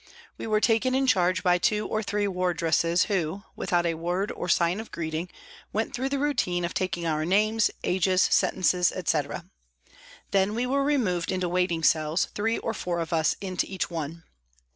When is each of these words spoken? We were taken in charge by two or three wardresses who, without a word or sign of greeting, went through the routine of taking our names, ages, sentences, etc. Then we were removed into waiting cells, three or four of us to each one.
We 0.35 0.47
were 0.47 0.59
taken 0.61 0.95
in 0.95 1.05
charge 1.05 1.43
by 1.43 1.59
two 1.59 1.85
or 1.87 2.01
three 2.01 2.27
wardresses 2.27 3.03
who, 3.03 3.43
without 3.55 3.85
a 3.85 3.93
word 3.93 4.31
or 4.31 4.49
sign 4.49 4.79
of 4.79 4.91
greeting, 4.91 5.29
went 5.73 5.93
through 5.93 6.09
the 6.09 6.17
routine 6.17 6.65
of 6.65 6.73
taking 6.73 7.05
our 7.05 7.23
names, 7.23 7.69
ages, 7.83 8.23
sentences, 8.23 8.91
etc. 8.91 9.45
Then 10.31 10.55
we 10.55 10.65
were 10.65 10.83
removed 10.83 11.31
into 11.31 11.47
waiting 11.47 11.83
cells, 11.83 12.29
three 12.33 12.57
or 12.57 12.73
four 12.73 12.99
of 12.99 13.13
us 13.13 13.35
to 13.39 13.67
each 13.67 13.91
one. 13.91 14.23